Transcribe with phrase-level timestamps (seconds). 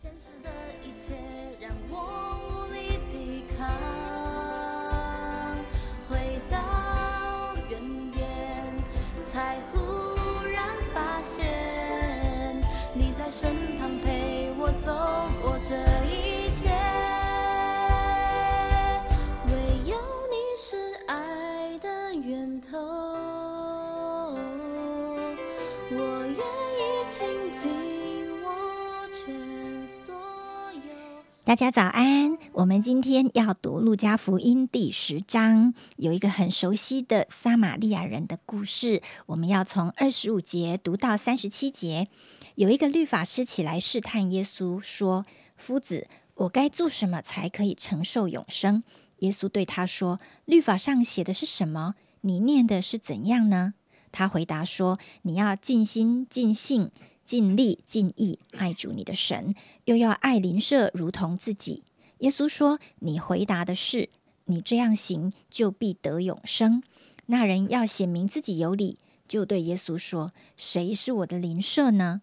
[0.00, 0.50] 现实的
[0.80, 1.16] 一切
[1.58, 3.66] 让我无力抵抗，
[6.08, 6.56] 回到
[7.68, 7.80] 原
[8.12, 8.24] 点，
[9.24, 9.76] 才忽
[10.52, 12.62] 然发现
[12.94, 14.94] 你在身旁陪我走
[15.42, 15.74] 过这
[16.06, 16.70] 一切，
[19.48, 19.52] 唯
[19.84, 19.98] 有
[20.30, 20.76] 你是
[21.08, 22.78] 爱的源头，
[25.90, 27.97] 我愿意倾尽。
[31.48, 32.36] 大家早安！
[32.52, 39.00] 我们今天要读《路加福音》第十章，有一个很熟悉的撒玛利亚人的故事。
[39.24, 42.08] 我们要从二十五节读到三十七节。
[42.56, 45.24] 有一个律法师起来试探耶稣，说
[45.56, 48.84] ：“夫子，我该做什么才可以承受永生？”
[49.20, 51.94] 耶稣对他说：“律法上写的是什么？
[52.20, 53.72] 你念的是怎样呢？”
[54.12, 56.90] 他回答说：“你要尽心、尽性。”
[57.28, 61.82] 尽力尽意爱主你的神，又要爱邻舍如同自己。
[62.20, 64.08] 耶稣说：“你回答的是，
[64.46, 66.82] 你这样行就必得永生。”
[67.28, 72.22] 那人要显明自己有理，就对耶稣说：“谁是我的邻舍呢？”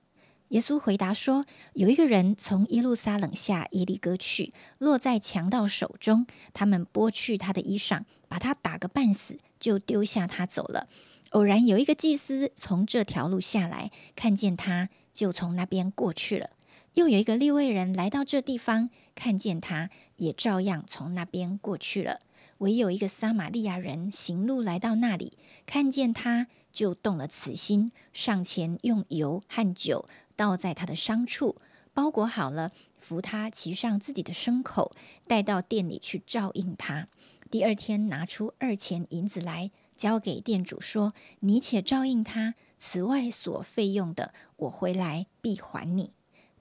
[0.50, 10.88] 耶稣回答说：“有一个人从耶路撒冷下耶利哥去，落在强盗手中，他们剥去他的衣裳，把他打个半死，就丢下他走了。”
[11.32, 16.52] 偶然有一个祭司从这条路下来，看见他，就从那边过去了。
[16.94, 22.22] 又有一个利未人来到这地方，看见他，也照样从那边过去了。
[22.60, 25.34] 唯有一个撒玛利亚人行路来到那里，
[25.66, 31.58] 看见他，就动了慈心，上前用油和酒倒在他的伤处，
[31.94, 34.94] 包裹好了，扶他骑上自己的牲口，
[35.28, 37.10] 带到店里去照应他。
[37.52, 39.72] 第二天拿出二钱银子来。
[39.96, 46.12] 交给店主说：“你且照应他，此外所费用的，我回来必还你。”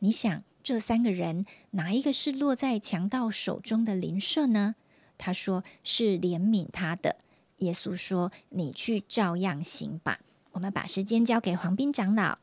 [0.00, 4.76] 你想这三个人哪一个是落在强盗手中的邻舍呢？
[5.16, 7.16] 他说：“是怜悯他的。”
[7.59, 10.20] 耶稣说：“你去照样行吧。”
[10.53, 12.38] 我们把时间交给黄斌长老。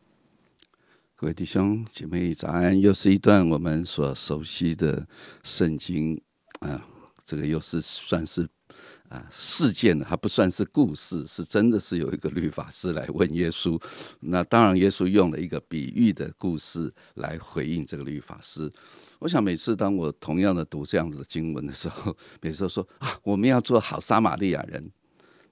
[1.16, 2.79] 各位弟兄姐妹早安！
[2.79, 5.07] 又是一段我们所熟悉的
[5.43, 6.19] 圣经
[6.59, 6.87] 啊，
[7.31, 8.47] 这个又是算是。
[9.09, 13.77] 啊，事件呢，它不算是故事，是真的是有一个律法师来问耶稣。
[14.21, 18.71] 那当然，耶稣用了一个比喻的故事来回应这个律法师。
[19.19, 24.89] 我想，每次当我同样的读这样子的经文的时候， 每次都说啊，我们要做好撒玛利亚人。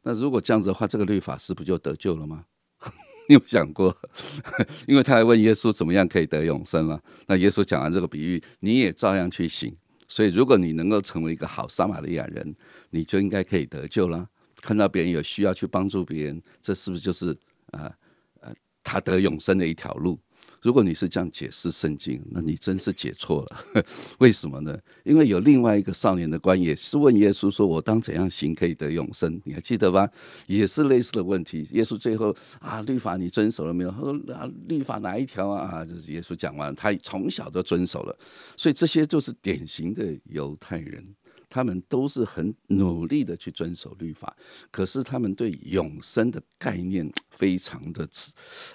[0.04, 2.46] 那如果这样子的话，这个律法师不就得救了吗？
[3.28, 3.94] 你有想过？
[4.88, 7.02] 因为他还问耶稣怎么样可以得永生吗？
[7.28, 9.76] 那耶稣讲完这个比喻，你也照样去行。
[10.10, 12.54] 所以，如果你能够成为一个好撒玛利亚人，
[12.90, 14.28] 你就应该可以得救了。
[14.56, 17.30] 看到别人有需要去帮助别人，这是不是就是
[17.72, 17.96] 啊
[18.42, 18.54] 呃
[18.84, 20.20] 他得永生的一条路？
[20.62, 23.84] 如果你是这样解释圣经，那你真是解错了。
[24.20, 24.78] 为什么呢？
[25.04, 30.10] 因为有另外一个少年的官也是问耶稣说：“我当怎样行可以得永生？”你还记得吧？
[30.48, 31.68] 也是类似的问题。
[31.72, 33.92] 耶稣最后啊，律法你遵守了没有？
[33.92, 38.18] 他说：“啊，律法哪一条啊？”啊，就是耶稣讲完，他从小都遵守了。
[38.58, 41.06] 所以这些就是典型的犹太人。
[41.50, 44.36] 他们都是很努力的去遵守律法，
[44.70, 48.08] 可是他们对永生的概念非常的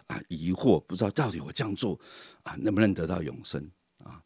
[0.08, 1.98] 啊疑惑，不知道到底我这样做
[2.42, 4.20] 啊能不能得到永生啊？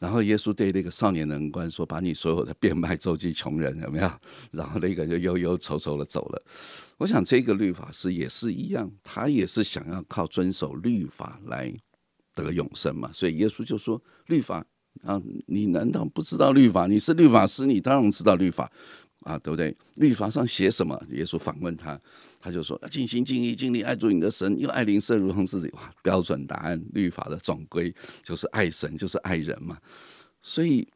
[0.00, 4.10] 然后耶稣对那个少年人官说：“把你所有的变卖周济穷人，有没有？”
[4.50, 6.42] 然后那个就忧忧愁愁的走了。
[6.96, 11.70] 我想这个律法师也是一样，他也是想要靠遵守律法来
[12.34, 13.10] 得永生嘛。
[13.12, 14.64] 所以耶稣就说：“律法。”
[15.02, 16.86] 啊，你难道不知道律法？
[16.86, 18.70] 你是律法师，你当然知道律法
[19.20, 19.74] 啊，对不对？
[19.96, 21.00] 律法上写什么？
[21.10, 21.98] 耶稣反问他，
[22.40, 25.68] 他就说：尽心尽意尽力爱主你的神，又爱邻舍如同自己。
[25.72, 29.78] 哇，标准答案，律法的总归就是爱神，就是爱人嘛。
[30.42, 30.86] 所以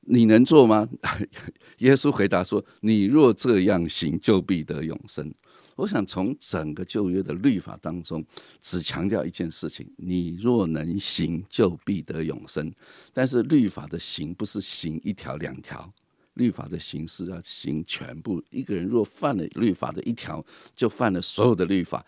[0.00, 0.88] 你能做吗？
[1.78, 5.32] 耶稣回答说：你若这样行，就必得永生。
[5.76, 8.24] 我想从整个旧约的律法当中，
[8.60, 12.72] 只强调一件事情：你若能行，就必得永生。
[13.12, 15.92] 但是律法的行不是行一条两条，
[16.34, 18.42] 律法的行是要行全部。
[18.50, 20.44] 一个人若犯了律法的一条，
[20.76, 22.04] 就犯了所有的律法。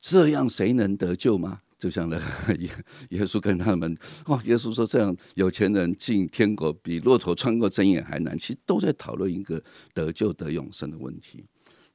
[0.00, 1.60] 这样谁能得救吗？
[1.78, 2.16] 就像那，
[2.58, 2.70] 耶
[3.10, 8.36] 耶稣跟他们，哦，耶稣说这样有钱人进天国比骆驼穿过针眼还难。
[8.38, 9.62] 其实都在讨论一个
[9.92, 11.44] 得救得永生的问题。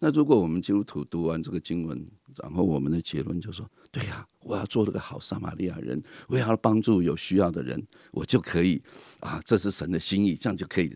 [0.03, 2.03] 那如果我们基督徒读完这个经文，
[2.37, 7.79] 然后我们的结论就说：对呀，我要做这个好撒玛利亚人，我要帮助有需要的人，
[8.11, 8.81] 我就可以
[9.19, 10.91] 啊，这是神的心意，这样就可以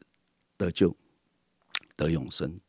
[0.58, 0.96] 得救、
[1.96, 2.60] 得永生。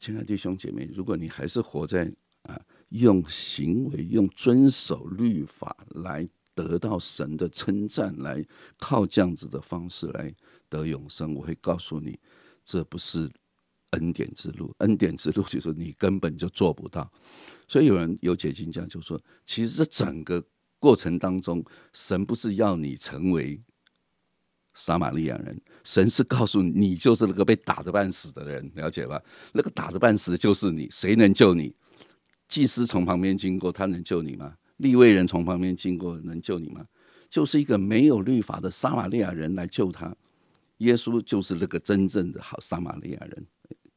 [0.00, 2.12] 亲爱的弟兄姐妹，如果你还是活在
[2.42, 8.44] 啊用行为、用遵守律法来得到神的称赞，来
[8.80, 10.34] 靠这样子的方式来
[10.68, 11.36] 得永生。
[11.36, 12.18] 我会告诉你，
[12.64, 13.30] 这不是
[13.90, 17.10] 恩典之路，恩典之路就是你根本就做不到。
[17.68, 20.44] 所以有人有解经讲，就说，其实这整个
[20.78, 23.60] 过程当中，神不是要你成为。
[24.78, 29.18] 撒玛利亚人，神是告诉你，你就是那个被打的半死的人，了解吧？
[29.54, 31.74] 那个打的半死的就是你，谁能救你？
[32.46, 34.54] 祭司从旁边经过，他能救你吗？
[34.76, 36.84] 立位人从旁边经过，能救你吗？
[37.30, 40.14] 就是一个没有律法的撒玛利亚人来救他。
[40.76, 43.46] 耶稣就是那个真正的好撒玛利亚人，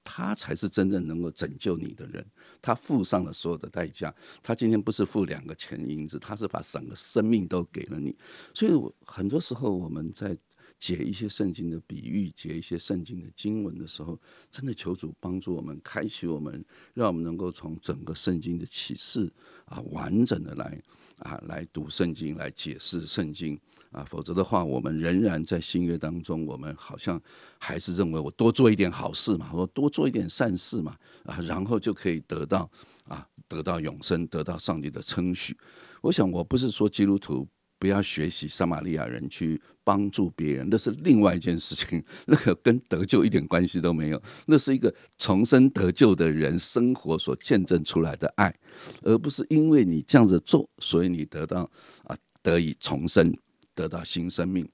[0.04, 2.26] 他才是真正能够拯救你的人。
[2.62, 4.14] 他付上了所有的代价。
[4.42, 8.16] 他今天不是付两个钱银子，他是把整个生命都给了你。
[8.54, 8.72] 所以
[9.06, 10.38] 很多时候我们在。
[10.80, 14.18] 解一些圣经的比喻，解一些圣经的经文的时候，
[14.50, 16.64] 真的求主帮助我们，开启我们，
[16.94, 19.30] 让我们能够从整个圣经的启示
[19.66, 20.82] 啊，完整的来
[21.18, 23.60] 啊，来读圣经，来解释圣经
[23.92, 24.06] 啊。
[24.10, 27.22] 否则的话，我们仍然在新约当中，我们好像
[27.58, 30.96] 还是认为我多做一点好事嘛，我多做一点善事嘛
[31.26, 32.70] 啊，然后就可以得到
[33.06, 35.58] 啊，得到永生，得到上帝的称许。
[36.02, 37.48] 我想，我不是说基督徒。
[37.82, 44.22] 不要学习撒玛利亚人去帮助别人，那是另外一件事情，那个跟得救一点关系都没有。
[44.48, 48.54] 那是一个重生得救的人生活所见证出来的爱，
[49.02, 51.72] 而不是因为你这样子做，所以你得到
[52.04, 52.14] 啊
[52.44, 53.34] 得以重生，
[53.80, 54.68] 得到新生命。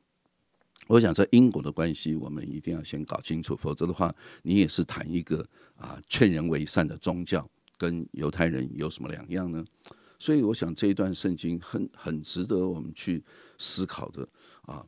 [0.88, 7.48] 我想这因果的关系，我们一定要先搞清楚，否则的话，你也是谈一个啊劝人为善的宗教，
[7.78, 9.64] 跟犹太人有什么两样呢？
[10.18, 13.24] 所以，我想这一段圣经很很值得我们去
[13.58, 14.28] 思考的
[14.62, 14.86] 啊。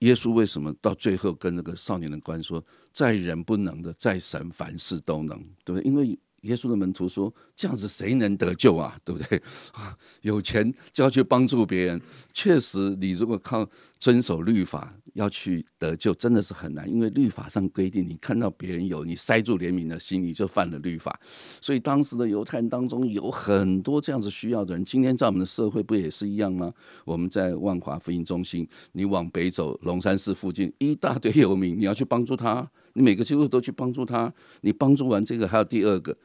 [0.00, 8.96] 耶稣为什么到最后跟那个少年的官说：“在人不能的，在神凡事都能，对不对？”因为耶稣的门徒说：“这样子谁能得救啊？
[9.04, 9.42] 对不对？
[10.22, 12.00] 有钱就要去帮助别人，
[12.32, 13.68] 确实，你如果靠
[13.98, 21.20] 遵守律法。”要去得救真的是很难，因为律法上规定，你看到别人有，你塞住怜悯的心，你就犯了律法。
[21.60, 24.82] 所以当时的犹太人当中有很多这样子需要的人。
[24.86, 26.72] 今天在我们的社会不也是一样吗？
[27.04, 34.32] 我们在万华福音中心，你往北走，龙山寺附近一大堆游民，你要去帮助他，你每个机会都去帮助他。
[34.60, 36.16] 你帮助完这个，还有第二个。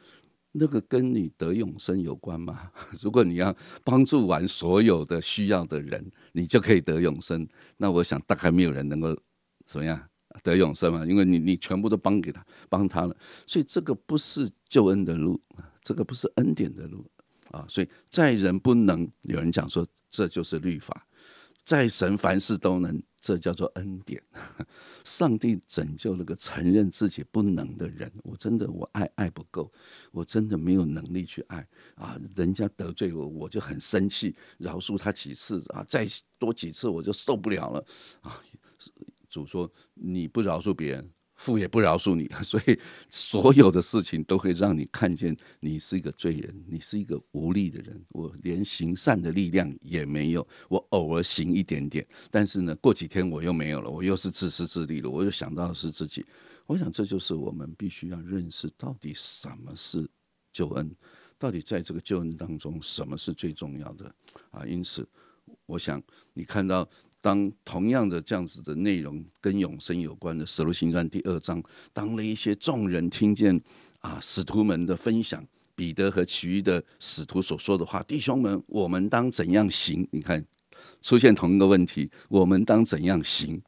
[0.60, 2.72] 那个跟你得永生有关吗？
[3.00, 7.48] 如果你要帮助完所有的需要的人，你就可以得永生。
[7.76, 9.16] 那我想大概没有人能够
[9.68, 10.02] 怎么样
[10.42, 11.06] 得永生嘛？
[11.06, 13.16] 因为你你全部都帮给他帮他了，
[13.46, 15.40] 所以这个不是救恩的路，
[15.84, 17.06] 这个不是恩典的路
[17.52, 17.64] 啊！
[17.70, 21.06] 所以在人不能，有人讲说这就是律法。
[21.68, 24.24] 在神凡事都能，这叫做恩典。
[25.04, 29.70] 上帝拯救了个承认自己不能的人，我真的我爱爱不够，
[30.14, 32.18] 我真的没有能力去爱啊！
[32.38, 36.08] 人家得罪我，我就很生气，饶恕他几次啊，再
[36.40, 37.86] 多几次我就受不了了
[38.22, 38.42] 啊！
[39.30, 41.12] 主说你不饶恕别人。
[41.38, 42.78] 父也不饶恕你， 所以
[43.10, 48.04] 所有的事情都会让你看见你是一个罪人，你是一个无力的人。
[48.10, 56.26] 我连行善的力量也没有，我偶尔行一点点，但是呢，过几天我又没有了，我又是自私自利了，我又想到的是自己。
[56.66, 60.06] 我想这就是我们必须要认识到底什么是
[60.52, 60.94] 救恩，
[61.38, 64.14] 到底在这个救恩当中什么是最重要的
[64.52, 64.66] 啊？
[64.66, 65.08] 因此，
[65.66, 66.02] 我想
[66.34, 66.88] 你看到。
[67.20, 73.60] 当同样的这样子的内容跟永生有关的《使徒行传》第二章，当了一些众人听见
[74.00, 75.46] 啊使徒们的分享，
[75.76, 80.08] 彼得和其余的使徒所说的话，弟兄们，我们当怎样行？
[80.12, 80.46] 你看，
[81.02, 83.62] 出现同一个问题，我们当怎样行？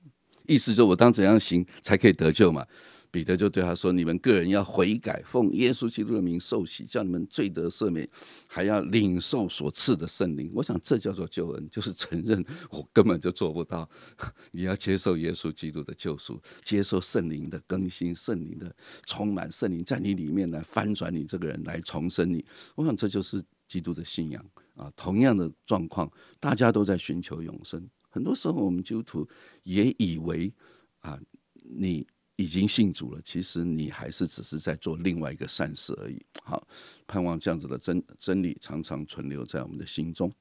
[0.45, 2.65] 意思就我当怎样行才可以得救嘛？
[3.11, 8.07] 彼得就对他说：“你们个人要悔改，奉耶稣基督的名受洗，叫你们罪得赦免，
[8.47, 10.51] 还要领受所赐的圣灵。
[10.53, 13.89] 我想这叫做救恩，就是承认我根本就做不到。
[14.51, 18.75] 你要接受耶稣基督的救赎，接受圣灵的更新，圣灵的
[19.07, 22.45] 充满，圣灵在你里面来翻转你这个人，来重生你。
[22.75, 24.91] 我想这就是基督的信仰啊。
[24.95, 27.89] 同样的状况，大家都在寻求永生。
[28.07, 29.27] 很多时候，我们基督徒
[29.63, 30.53] 也以为
[30.99, 31.19] 啊，
[31.55, 32.05] 你。”
[32.39, 36.25] 已经信主了，其实你还是只是在做另外一个善事而已。
[36.41, 36.65] 好，
[37.05, 40.31] 盼望这样子的真真理常常存留在我们的心中。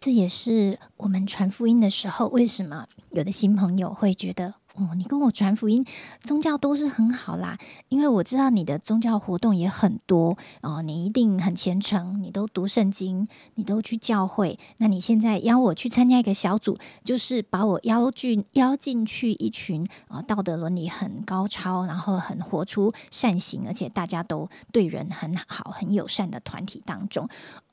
[0.00, 4.54] 这也是我们传福音的时候，为什么有的新朋友会觉得？
[4.78, 5.84] 哦，你跟我传福音，
[6.20, 14.58] 宗教都是很好啦，因为我知道你的宗教活动也很多哦，你一定很虔诚，你都读圣经，你都去教会。
[14.76, 27.26] 那你现在邀我去参加一个小组，就是把我邀进邀进去一群啊道德伦理很高超，然后很活出善行，而且大家都对人很好、很友善的团体当中。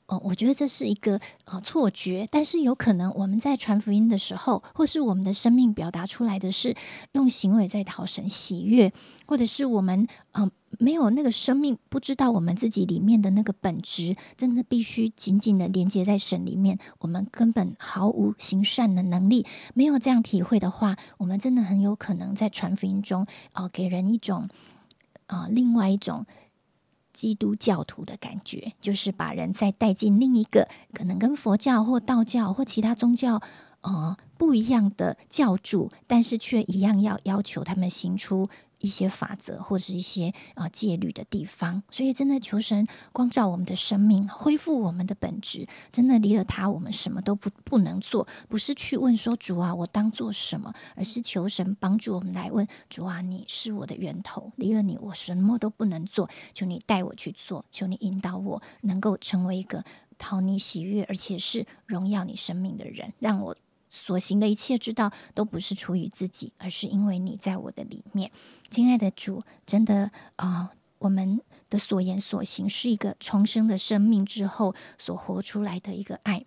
[0.06, 6.76] 哦，我觉得这是一个呃错觉，但是有可能我们在传福音的时候，或是我们的生命表达出来的是
[7.12, 8.92] 用行为在讨神喜悦，
[9.26, 19.46] 或者是我们嗯、呃没有那个生命，不知道我们自己里面的那个本质，真的必须紧紧的连接在神里面，我们根本毫无行善的能力。
[19.72, 24.48] 没有这样体会的话，我们真的很有可能在传福音中，哦、给人一种
[25.28, 26.26] 啊、另外一种。
[27.14, 33.40] 基督教徒的感觉，就是把人再带进另一个可能跟佛教或道教或其他宗教
[33.80, 38.48] 呃不一样的教主，但是却一样要要求他们行出
[38.84, 41.82] 一些法则或者是一些啊、戒律的地方。
[41.90, 45.66] 所以，真的求神光照我们的生命，恢复我们的本质。
[45.90, 48.28] 真的离了他，我们什么都不不能做。
[48.48, 56.28] 不是去问说主啊，我当做什么，而是求神帮助我们来问主啊，你是我的源头，离了你，我什么都不能做。
[56.52, 59.82] 求你带我去做，求你引导我，能够成为一个
[60.18, 63.56] 讨你喜悦，而且是荣耀你生命的人，让我。
[63.96, 68.32] 所行的一切之道都不是出于自己，而是因为你在我的里面。
[68.70, 76.44] 亲爱的主，真的啊、我们的所言所行是一个重生的生命之后所活出来的一个爱。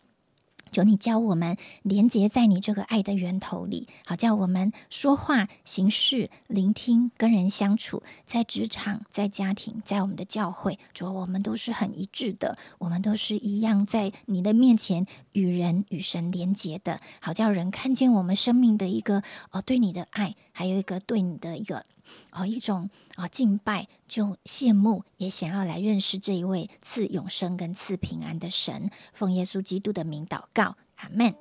[0.71, 21.85] 求你教我们连接在你这个爱的源头里，好叫我们说话、行事、聆听、跟人相处，在职场、在家庭、在我们的教会，主我们都是很一致的，我们都是一样在你的面前与人与神连接的，好叫人看见我们生命的一个哦对你的爱，还有一个对你的一个
[22.31, 28.89] 哦一种啊、敬拜，就羡慕，也想要来认识这一位赐永生跟赐平安的神。
[29.13, 31.35] 奉耶稣基督的名祷告，阿门。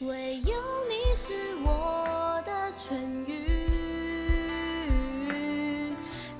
[0.00, 0.54] 唯有
[0.88, 2.96] 你是我的痊
[3.26, 3.66] 愈，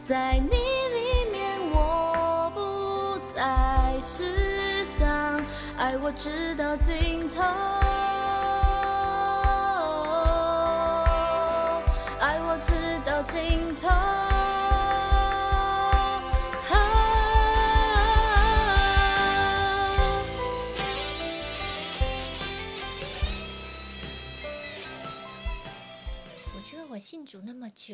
[0.03, 5.45] 在你里面我不再失丧，
[5.77, 7.43] 爱我直到尽头，
[12.59, 12.73] 直
[13.05, 13.89] 到尽头。
[26.57, 27.93] 我觉得我信主那么久。